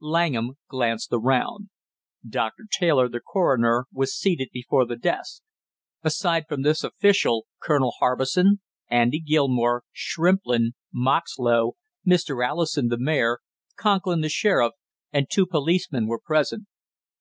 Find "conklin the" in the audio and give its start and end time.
13.74-14.28